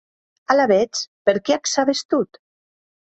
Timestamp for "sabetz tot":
1.73-2.41